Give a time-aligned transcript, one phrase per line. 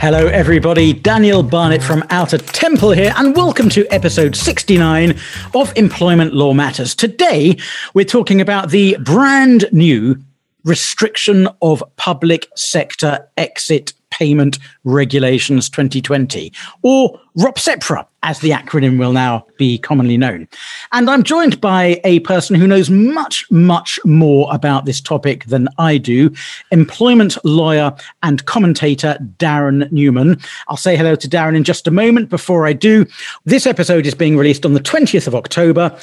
[0.00, 0.92] Hello, everybody.
[0.92, 5.18] Daniel Barnett from Outer Temple here, and welcome to episode 69
[5.54, 6.94] of Employment Law Matters.
[6.94, 7.56] Today,
[7.94, 10.16] we're talking about the brand new
[10.62, 16.52] restriction of public sector exit payment regulations 2020,
[16.82, 20.48] or ROPSEPRA, as the acronym will now be commonly known.
[20.90, 25.68] And I'm joined by a person who knows much, much more about this topic than
[25.78, 26.32] I do
[26.72, 30.40] employment lawyer and commentator Darren Newman.
[30.66, 32.28] I'll say hello to Darren in just a moment.
[32.28, 33.06] Before I do,
[33.44, 35.96] this episode is being released on the 20th of October.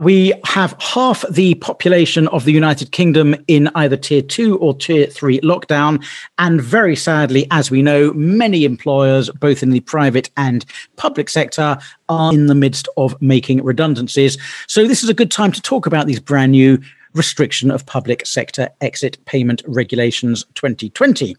[0.00, 5.06] We have half the population of the United Kingdom in either tier two or tier
[5.06, 6.04] three lockdown.
[6.38, 10.64] And very sadly, as we know, many employers, both in the private and
[10.96, 14.38] public sector, are in the midst of making redundancies.
[14.66, 16.80] So this is a good time to talk about these brand new
[17.14, 21.36] restriction of public sector exit payment regulations 2020.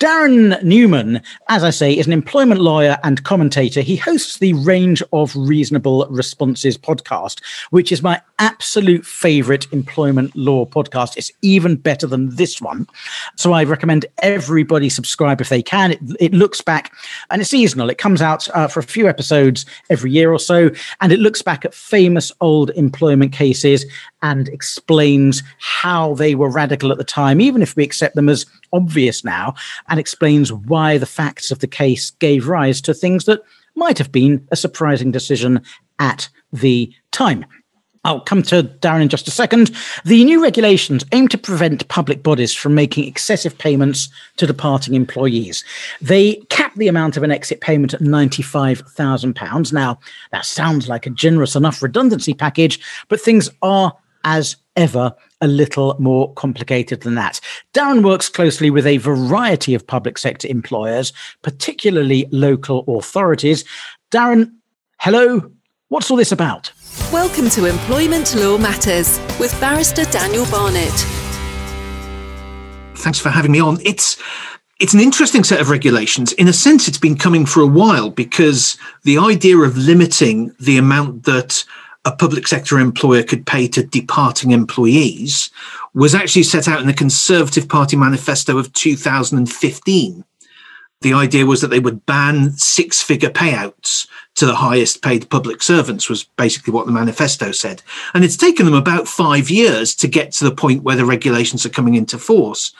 [0.00, 3.80] Darren Newman, as I say, is an employment lawyer and commentator.
[3.80, 10.64] He hosts the Range of Reasonable Responses podcast, which is my absolute favorite employment law
[10.64, 11.16] podcast.
[11.16, 12.86] It's even better than this one.
[13.36, 15.92] So I recommend everybody subscribe if they can.
[15.92, 16.92] It, it looks back
[17.30, 17.90] and it's seasonal.
[17.90, 21.42] It comes out uh, for a few episodes every year or so, and it looks
[21.42, 23.84] back at famous old employment cases
[24.22, 28.46] and explains how they were radical at the time, even if we accept them as
[28.72, 29.54] obvious now,
[29.88, 33.42] and explains why the facts of the case gave rise to things that
[33.76, 35.60] might have been a surprising decision
[35.98, 37.44] at the time.
[38.04, 39.70] I'll come to Darren in just a second.
[40.06, 45.64] The new regulations aim to prevent public bodies from making excessive payments to departing employees.
[46.00, 49.72] They cap the amount of an exit payment at £95,000.
[49.74, 49.98] Now,
[50.32, 55.96] that sounds like a generous enough redundancy package, but things are as ever a little
[55.98, 57.40] more complicated than that.
[57.74, 61.12] Darren works closely with a variety of public sector employers,
[61.42, 63.64] particularly local authorities.
[64.10, 64.52] Darren,
[64.98, 65.50] hello.
[65.88, 66.72] What's all this about?
[67.12, 70.92] Welcome to Employment Law Matters with barrister Daniel Barnett.
[72.94, 73.78] Thanks for having me on.
[73.84, 74.20] It's
[74.80, 76.32] it's an interesting set of regulations.
[76.32, 80.78] In a sense, it's been coming for a while because the idea of limiting the
[80.78, 81.64] amount that
[82.04, 85.50] a public sector employer could pay to departing employees
[85.92, 90.24] was actually set out in the Conservative Party manifesto of 2015.
[91.02, 94.06] The idea was that they would ban six figure payouts
[94.36, 97.82] to the highest paid public servants, was basically what the manifesto said.
[98.14, 101.64] And it's taken them about five years to get to the point where the regulations
[101.64, 102.74] are coming into force.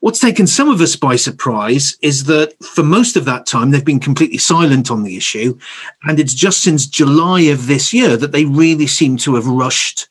[0.00, 3.84] What's taken some of us by surprise is that for most of that time, they've
[3.84, 5.58] been completely silent on the issue.
[6.04, 10.08] And it's just since July of this year that they really seem to have rushed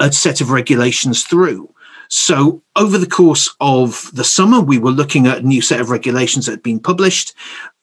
[0.00, 1.72] a set of regulations through.
[2.08, 5.90] So over the course of the summer, we were looking at a new set of
[5.90, 7.34] regulations that had been published.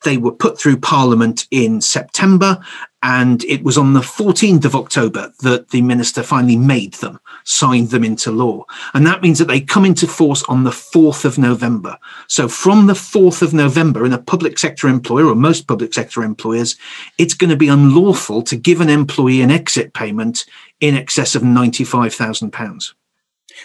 [0.03, 2.64] They were put through Parliament in September,
[3.03, 7.90] and it was on the 14th of October that the minister finally made them, signed
[7.90, 8.66] them into law.
[8.94, 11.97] And that means that they come into force on the 4th of November.
[12.28, 16.24] So from the 4th of November, in a public sector employer or most public sector
[16.24, 16.78] employers,
[17.18, 20.46] it's going to be unlawful to give an employee an exit payment
[20.80, 22.94] in excess of £95,000.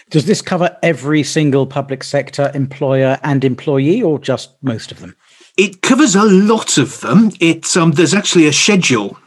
[0.09, 5.15] Does this cover every single public sector employer and employee, or just most of them?
[5.57, 7.31] It covers a lot of them.
[7.39, 9.17] It's um, there's actually a schedule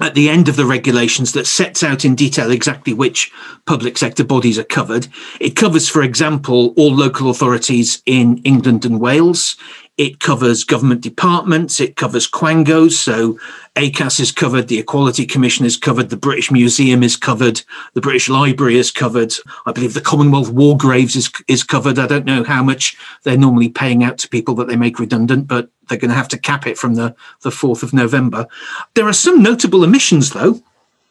[0.00, 3.30] at the end of the regulations that sets out in detail exactly which
[3.66, 5.06] public sector bodies are covered.
[5.40, 9.56] It covers, for example, all local authorities in England and Wales.
[9.98, 11.78] It covers government departments.
[11.78, 12.92] It covers quangos.
[12.92, 13.38] So
[13.76, 14.68] ACAS is covered.
[14.68, 16.08] The Equality Commission is covered.
[16.08, 17.60] The British Museum is covered.
[17.92, 19.34] The British Library is covered.
[19.66, 21.98] I believe the Commonwealth War Graves is, is covered.
[21.98, 25.46] I don't know how much they're normally paying out to people that they make redundant,
[25.46, 28.46] but they're going to have to cap it from the, the 4th of November.
[28.94, 30.62] There are some notable omissions, though.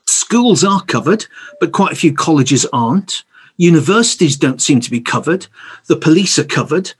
[0.08, 1.28] Schools are covered,
[1.60, 3.24] but quite a few colleges aren't.
[3.58, 5.46] Universities don't seem to be covered.
[5.86, 6.94] The police are covered.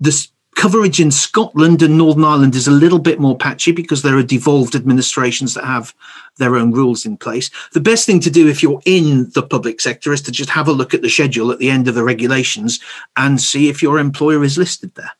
[0.00, 0.26] The
[0.58, 4.24] coverage in Scotland and Northern Ireland is a little bit more patchy because there are
[4.24, 5.94] devolved administrations that have
[6.38, 7.48] their own rules in place.
[7.72, 10.66] The best thing to do if you're in the public sector is to just have
[10.66, 12.80] a look at the schedule at the end of the regulations
[13.16, 15.12] and see if your employer is listed there.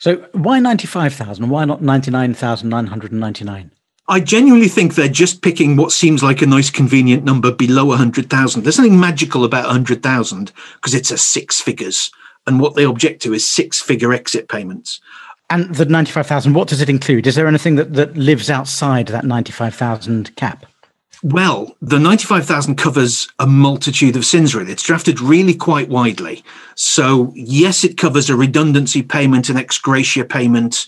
[0.00, 1.48] So why 95,000?
[1.48, 3.70] Why not 99,999?
[4.08, 8.62] I genuinely think they're just picking what seems like a nice, convenient number below 100,000.
[8.62, 12.10] There's something magical about 100,000 because it's a six figures
[12.46, 15.00] and what they object to is six figure exit payments.
[15.50, 17.26] And the 95,000, what does it include?
[17.26, 20.66] Is there anything that, that lives outside that 95,000 cap?
[21.22, 24.72] Well, the 95,000 covers a multitude of sins, really.
[24.72, 26.44] It's drafted really quite widely.
[26.74, 30.86] So, yes, it covers a redundancy payment, an ex gratia payment,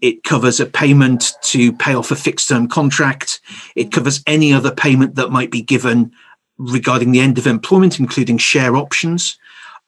[0.00, 3.40] It covers a payment to pay off a fixed term contract.
[3.76, 6.12] It covers any other payment that might be given
[6.58, 9.38] regarding the end of employment, including share options.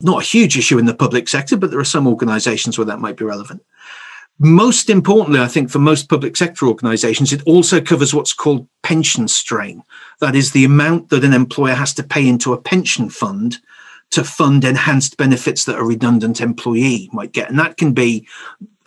[0.03, 3.01] Not a huge issue in the public sector, but there are some organizations where that
[3.01, 3.63] might be relevant.
[4.39, 9.29] Most importantly, I think for most public sector organizations, it also covers what's called pension
[9.29, 9.85] strain.
[10.21, 13.59] That is the amount that an employer has to pay into a pension fund
[14.11, 17.49] to fund enhanced benefits that a redundant employee might get.
[17.49, 18.27] And that can be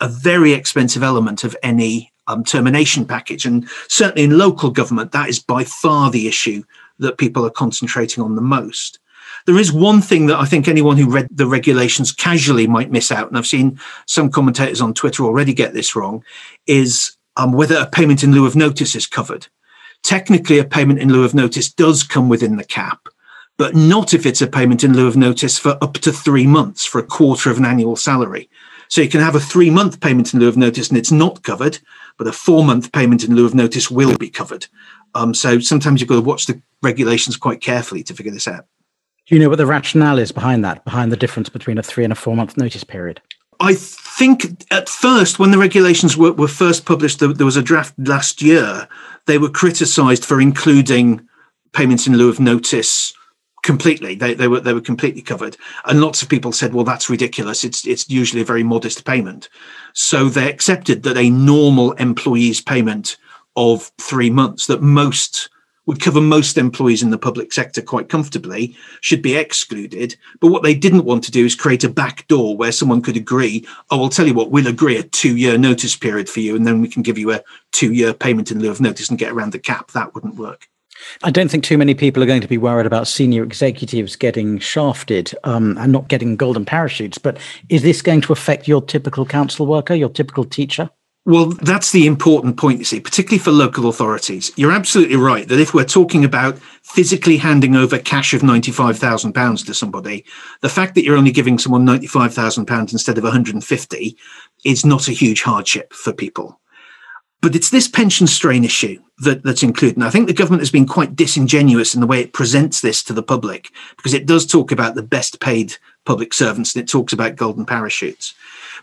[0.00, 3.44] a very expensive element of any um, termination package.
[3.44, 6.62] And certainly in local government, that is by far the issue
[6.98, 9.00] that people are concentrating on the most.
[9.46, 13.12] There is one thing that I think anyone who read the regulations casually might miss
[13.12, 16.24] out, and I've seen some commentators on Twitter already get this wrong,
[16.66, 19.46] is um, whether a payment in lieu of notice is covered.
[20.02, 23.08] Technically, a payment in lieu of notice does come within the cap,
[23.56, 26.84] but not if it's a payment in lieu of notice for up to three months
[26.84, 28.48] for a quarter of an annual salary.
[28.88, 31.42] So you can have a three month payment in lieu of notice and it's not
[31.42, 31.78] covered,
[32.18, 34.66] but a four month payment in lieu of notice will be covered.
[35.14, 38.66] Um, so sometimes you've got to watch the regulations quite carefully to figure this out.
[39.26, 42.04] Do you know what the rationale is behind that, behind the difference between a three
[42.04, 43.20] and a four month notice period?
[43.58, 47.62] I think at first, when the regulations were, were first published, there, there was a
[47.62, 48.86] draft last year.
[49.26, 51.26] They were criticised for including
[51.72, 53.12] payments in lieu of notice
[53.64, 54.14] completely.
[54.14, 55.56] They, they were they were completely covered,
[55.86, 57.64] and lots of people said, "Well, that's ridiculous.
[57.64, 59.48] It's it's usually a very modest payment."
[59.92, 63.16] So they accepted that a normal employee's payment
[63.56, 65.48] of three months, that most
[65.86, 70.16] would cover most employees in the public sector quite comfortably, should be excluded.
[70.40, 73.16] But what they didn't want to do is create a back door where someone could
[73.16, 76.56] agree, oh, I'll tell you what, we'll agree a two year notice period for you,
[76.56, 77.42] and then we can give you a
[77.72, 79.92] two year payment in lieu of notice and get around the cap.
[79.92, 80.68] That wouldn't work.
[81.22, 84.58] I don't think too many people are going to be worried about senior executives getting
[84.58, 87.18] shafted um, and not getting golden parachutes.
[87.18, 90.90] But is this going to affect your typical council worker, your typical teacher?
[91.26, 94.52] Well, that's the important point, you see, particularly for local authorities.
[94.54, 99.74] You're absolutely right that if we're talking about physically handing over cash of £95,000 to
[99.74, 100.24] somebody,
[100.62, 104.16] the fact that you're only giving someone £95,000 instead of 150
[104.64, 106.60] is not a huge hardship for people.
[107.42, 109.96] But it's this pension strain issue that, that's included.
[109.96, 113.02] And I think the government has been quite disingenuous in the way it presents this
[113.02, 115.74] to the public because it does talk about the best paid
[116.04, 118.32] public servants and it talks about golden parachutes.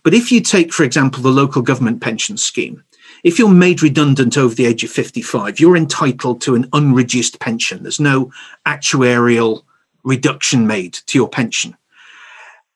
[0.04, 2.84] But if you take, for example, the local government pension scheme,
[3.24, 7.84] if you're made redundant over the age of 55, you're entitled to an unreduced pension.
[7.84, 8.32] There's no
[8.66, 9.64] actuarial
[10.04, 11.78] reduction made to your pension.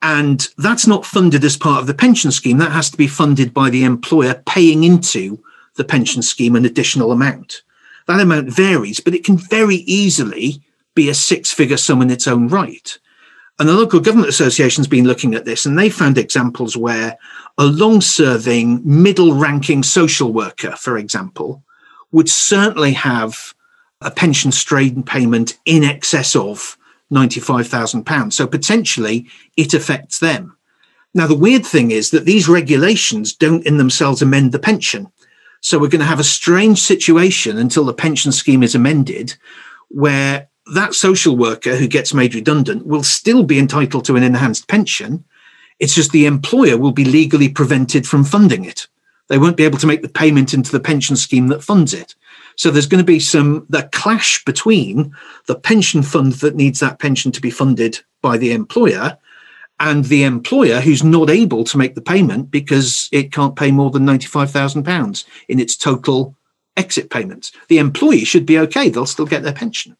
[0.01, 2.59] And that's not funded as part of the pension scheme.
[2.59, 5.43] That has to be funded by the employer paying into
[5.75, 7.63] the pension scheme an additional amount.
[8.07, 10.61] That amount varies, but it can very easily
[10.95, 12.97] be a six figure sum in its own right.
[13.59, 17.17] And the local government association has been looking at this, and they found examples where
[17.57, 21.63] a long serving, middle ranking social worker, for example,
[22.11, 23.55] would certainly have
[24.01, 26.77] a pension strain payment in excess of
[27.11, 28.31] £95,000.
[28.31, 30.55] So potentially it affects them.
[31.13, 35.11] Now, the weird thing is that these regulations don't in themselves amend the pension.
[35.61, 39.35] So we're going to have a strange situation until the pension scheme is amended
[39.89, 44.67] where that social worker who gets made redundant will still be entitled to an enhanced
[44.67, 45.23] pension.
[45.79, 48.87] It's just the employer will be legally prevented from funding it.
[49.27, 52.15] They won't be able to make the payment into the pension scheme that funds it.
[52.55, 56.99] So there's going to be some the clash between the pension fund that needs that
[56.99, 59.17] pension to be funded by the employer
[59.79, 63.91] and the employer who's not able to make the payment because it can't pay more
[63.91, 66.35] than £95,000 in its total
[66.75, 67.51] exit payments.
[67.67, 69.95] The employee should be okay, they'll still get their pension.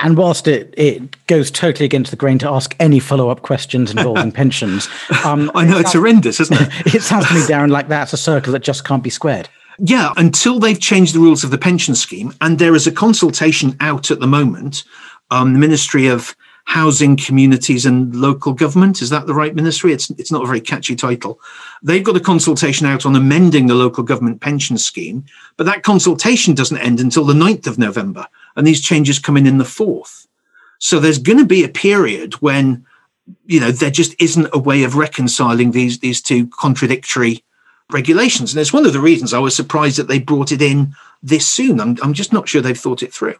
[0.00, 3.90] And whilst it, it goes totally against the grain to ask any follow up questions
[3.90, 4.88] involving pensions,
[5.24, 6.68] um, I know it it's horrendous, isn't it?
[6.94, 9.48] it sounds to me, Darren, like that's a circle that just can't be squared.
[9.78, 13.76] Yeah, until they've changed the rules of the pension scheme, and there is a consultation
[13.80, 14.84] out at the moment.
[15.30, 19.92] Um, the Ministry of Housing, Communities and Local Government is that the right ministry?
[19.92, 21.40] It's it's not a very catchy title.
[21.82, 25.24] They've got a consultation out on amending the local government pension scheme,
[25.56, 29.46] but that consultation doesn't end until the 9th of November and these changes come in
[29.46, 30.26] in the fourth.
[30.78, 32.84] So there's going to be a period when,
[33.46, 37.44] you know, there just isn't a way of reconciling these these two contradictory
[37.90, 38.52] regulations.
[38.52, 41.46] And it's one of the reasons I was surprised that they brought it in this
[41.46, 41.80] soon.
[41.80, 43.36] I'm, I'm just not sure they've thought it through.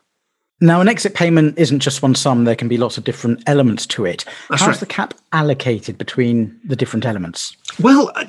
[0.61, 3.85] Now, an exit payment isn't just one sum, there can be lots of different elements
[3.89, 4.25] to it.
[4.49, 4.79] That's How's right.
[4.81, 7.57] the cap allocated between the different elements?
[7.81, 8.27] Well, uh,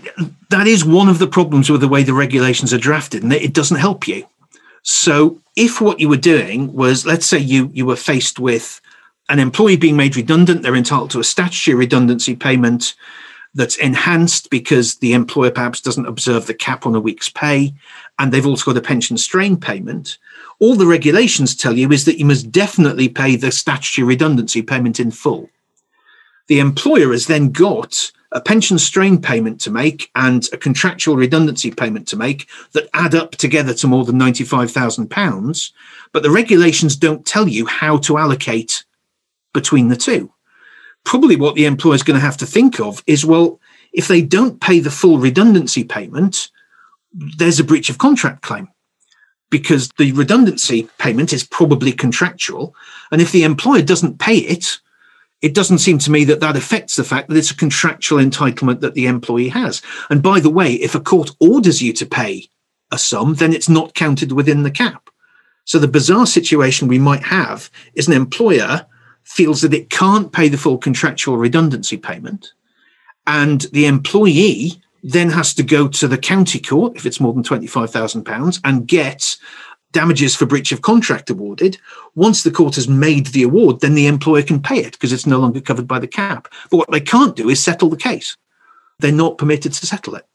[0.49, 3.53] that is one of the problems with the way the regulations are drafted, and it
[3.53, 4.25] doesn't help you.
[4.81, 8.81] So if what you were doing was, let's say you, you were faced with
[9.29, 12.95] an employee being made redundant, they're entitled to a statutory redundancy payment.
[13.55, 17.73] that's enhanced because the employer perhaps doesn't observe the cap on a week's pay,
[18.17, 20.17] and they've also got a pension strain payment.
[20.59, 24.99] All the regulations tell you is that you must definitely pay the statutory redundancy payment
[24.99, 25.49] in full.
[26.47, 31.71] The employer has then got a pension strain payment to make and a contractual redundancy
[31.71, 35.71] payment to make that add up together to more than £95,000.
[36.11, 38.83] But the regulations don't tell you how to allocate
[39.53, 40.31] between the two.
[41.03, 43.59] Probably what the employer is going to have to think of is well,
[43.93, 46.49] if they don't pay the full redundancy payment,
[47.13, 48.67] there's a breach of contract claim
[49.51, 52.73] because the redundancy payment is probably contractual.
[53.11, 54.79] And if the employer doesn't pay it,
[55.43, 58.79] it doesn't seem to me that that affects the fact that it's a contractual entitlement
[58.79, 59.81] that the employee has.
[60.09, 62.47] And by the way, if a court orders you to pay
[62.91, 65.09] a sum, then it's not counted within the cap.
[65.65, 68.85] So the bizarre situation we might have is an employer
[69.23, 72.53] feels that it can't pay the full contractual redundancy payment,
[73.27, 77.43] and the employee then has to go to the county court if it's more than
[77.43, 79.35] £25,000 and get
[79.93, 81.77] damages for breach of contract awarded.
[82.15, 85.25] Once the court has made the award, then the employer can pay it because it's
[85.25, 86.49] no longer covered by the cap.
[86.69, 88.35] But what they can't do is settle the case.
[88.99, 90.25] They're not permitted to settle it.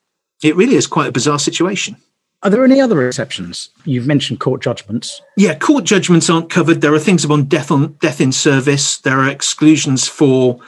[0.42, 1.96] It really is quite a bizarre situation.
[2.44, 3.70] Are there any other exceptions?
[3.84, 5.20] You've mentioned court judgments.
[5.36, 6.80] Yeah, court judgments aren't covered.
[6.80, 8.98] There are things about death on death in service.
[8.98, 10.60] There are exclusions for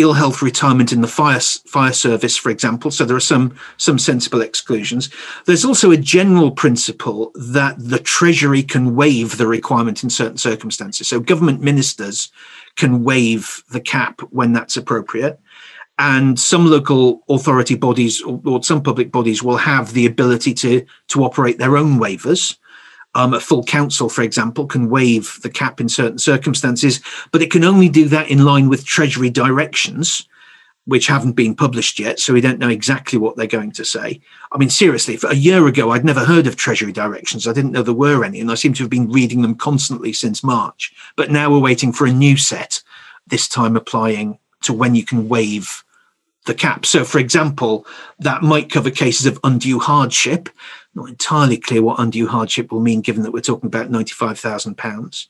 [0.00, 2.90] ill health retirement in the fire fire service, for example.
[2.90, 5.10] So there are some some sensible exclusions.
[5.46, 11.08] There's also a general principle that the Treasury can waive the requirement in certain circumstances.
[11.08, 12.30] So government ministers
[12.76, 15.40] can waive the cap when that's appropriate.
[15.98, 20.86] And some local authority bodies or, or some public bodies will have the ability to
[21.08, 22.56] to operate their own waivers.
[23.16, 27.00] Um, a full council, for example, can waive the cap in certain circumstances,
[27.32, 30.28] but it can only do that in line with Treasury directions,
[30.84, 32.20] which haven't been published yet.
[32.20, 34.20] So we don't know exactly what they're going to say.
[34.52, 37.48] I mean, seriously, a year ago, I'd never heard of Treasury directions.
[37.48, 40.12] I didn't know there were any, and I seem to have been reading them constantly
[40.12, 40.92] since March.
[41.16, 42.80] But now we're waiting for a new set,
[43.26, 45.84] this time applying to when you can waive
[46.46, 46.86] the cap.
[46.86, 47.86] So, for example,
[48.18, 50.48] that might cover cases of undue hardship
[50.94, 55.26] not entirely clear what undue hardship will mean, given that we're talking about £95,000.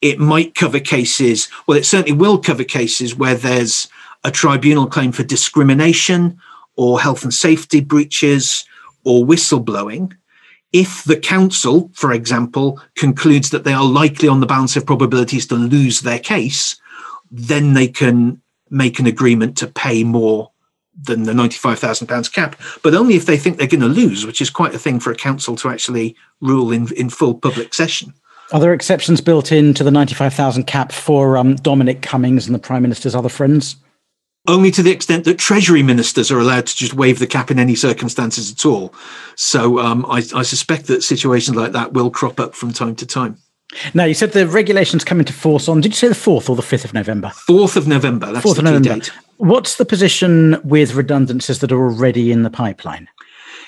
[0.00, 3.88] It might cover cases, well, it certainly will cover cases where there's
[4.24, 6.38] a tribunal claim for discrimination
[6.76, 8.64] or health and safety breaches
[9.04, 10.16] or whistleblowing.
[10.72, 15.46] If the council, for example, concludes that they are likely on the balance of probabilities
[15.48, 16.80] to lose their case,
[17.30, 18.40] then they can
[18.70, 20.49] make an agreement to pay more
[21.02, 24.50] than the £95,000 cap, but only if they think they're going to lose, which is
[24.50, 28.14] quite a thing for a council to actually rule in, in full public session.
[28.52, 32.82] Are there exceptions built into the 95,000 cap for um, Dominic Cummings and the Prime
[32.82, 33.76] Minister's other friends?
[34.48, 37.58] Only to the extent that Treasury ministers are allowed to just waive the cap in
[37.58, 38.92] any circumstances at all.
[39.36, 43.06] So um, I, I suspect that situations like that will crop up from time to
[43.06, 43.36] time.
[43.94, 46.56] Now, you said the regulations come into force on, did you say the 4th or
[46.56, 47.28] the 5th of November?
[47.28, 48.32] 4th of November.
[48.32, 48.94] That's 4th of November.
[48.94, 49.12] Date.
[49.40, 53.08] What's the position with redundancies that are already in the pipeline?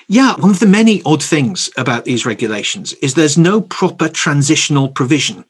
[0.07, 4.87] Yeah, one of the many odd things about these regulations is there's no proper transitional
[4.89, 5.43] provision.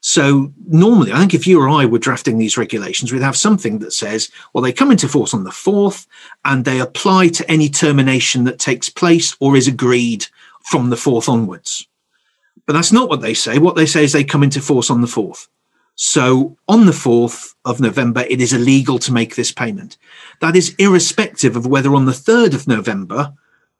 [0.00, 3.80] So normally, I think if you or I were drafting these regulations, we'd have something
[3.80, 6.06] that says, well, they come into force on the 4th
[6.44, 10.24] and they apply to any termination that takes place or is agreed
[10.70, 11.88] from the 4th onwards.
[12.64, 13.58] But that's not what they say.
[13.58, 15.48] What they say is they come into force on the 4th.
[15.96, 19.96] So on the 4th of November, it is illegal to make this payment.
[20.40, 23.32] That is irrespective of whether on the 3rd of November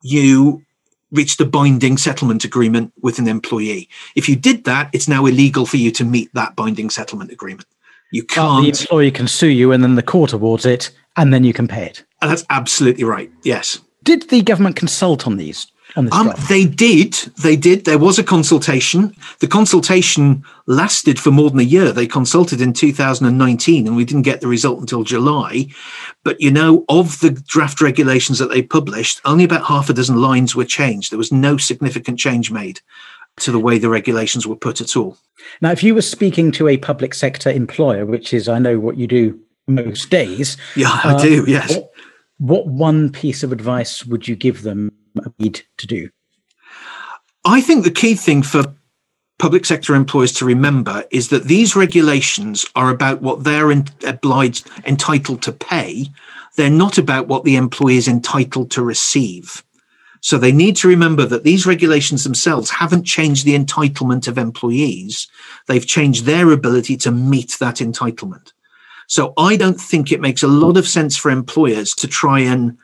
[0.02, 0.62] you
[1.10, 3.88] reached a binding settlement agreement with an employee.
[4.16, 7.66] If you did that, it's now illegal for you to meet that binding settlement agreement.
[8.12, 8.64] You can't.
[8.64, 11.66] the employee can sue you and then the court awards it and then you can
[11.66, 12.04] pay it.
[12.20, 13.30] And that's absolutely right.
[13.42, 13.80] Yes.
[14.02, 15.66] Did the government consult on these?
[15.96, 17.12] This um, They did.
[17.42, 17.84] They did.
[17.84, 19.14] There was a consultation.
[19.38, 21.92] The consultation lasted for more than a year.
[21.92, 25.66] They consulted in 2019 and we didn't get the result until July.
[26.24, 30.20] But, you know, of the draft regulations that they published, only about half a dozen
[30.20, 31.12] lines were changed.
[31.12, 32.80] There was no significant change made
[33.36, 35.16] to the way the regulations were put at all.
[35.60, 38.96] Now, if you were speaking to a public sector employer, which is, I know, what
[38.96, 40.56] you do most days.
[40.76, 41.74] Yeah, I uh, do, yes.
[41.74, 41.90] What,
[42.38, 44.92] what one piece of advice would you give them
[45.38, 46.10] need to do?
[47.44, 48.74] I think the key thing for
[49.38, 53.70] public sector employers to remember is that these regulations are about what they're
[54.06, 56.06] obliged entitled to pay.
[56.56, 59.62] They're not about what the employee is entitled to receive.
[60.20, 65.28] So they need to remember that these regulations themselves haven't changed the entitlement of employees.
[65.66, 68.52] They've changed their ability to meet that entitlement.
[69.06, 72.78] So I don't think it makes a lot of sense for employers to try and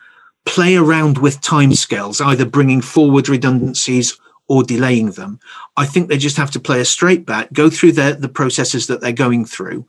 [0.46, 4.18] play around with timescales, either bringing forward redundancies
[4.48, 5.38] or delaying them.
[5.76, 8.88] I think they just have to play a straight bat, go through the, the processes
[8.88, 9.86] that they're going through,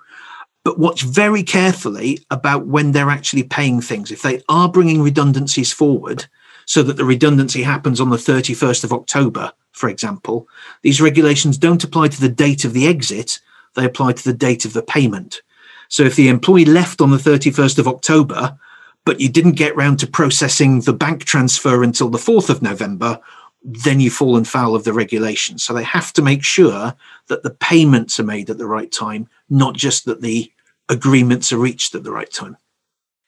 [0.64, 4.12] but watch very carefully about when they're actually paying things.
[4.12, 6.26] If they are bringing redundancies forward
[6.66, 10.48] so that the redundancy happens on the 31st of October, for example,
[10.84, 13.40] these regulations don't apply to the date of the exit,
[13.76, 15.42] they apply to the date of the payment.
[15.90, 18.58] So if the employee left on the 31st of October,
[19.06, 23.20] but you didn't get round to processing the bank transfer until the 4th of November,
[23.64, 25.58] then you've fallen foul of the regulation.
[25.58, 26.96] So they have to make sure
[27.28, 30.52] that the payments are made at the right time, not just that the
[30.90, 32.58] agreements are reached at the right time.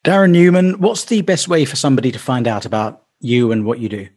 [0.04, 3.80] Darren Newman, what's the best way for somebody to find out about you and what
[3.80, 4.08] you do?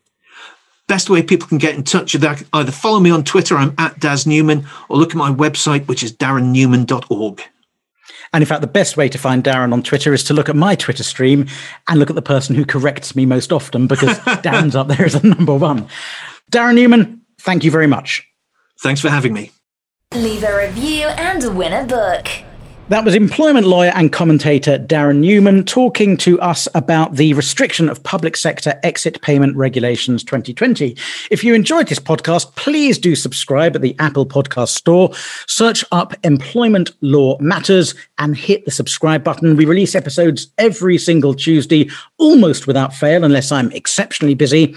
[0.89, 3.75] Best way people can get in touch with that, either follow me on Twitter, I'm
[3.79, 7.43] at Daz Newman, or look at my website, which is darrennewman.org.
[8.33, 10.57] And in fact, the best way to find Darren on Twitter is to look at
[10.57, 11.47] my Twitter stream
[11.89, 15.15] and look at the person who corrects me most often because Darren's up there as
[15.15, 15.89] a number one.
[16.51, 18.27] Darren Newman, thank you very much.
[18.81, 19.51] Thanks for having me.
[20.15, 22.46] Leave a review and win a book.
[22.89, 28.01] That was employment lawyer and commentator Darren Newman talking to us about the restriction of
[28.05, 30.97] public sector exit payment regulations 2020.
[31.29, 35.11] If you enjoyed this podcast, please do subscribe at the Apple Podcast Store,
[35.49, 39.57] search up Employment Law Matters, and hit the subscribe button.
[39.57, 44.77] We release episodes every single Tuesday, almost without fail, unless I'm exceptionally busy.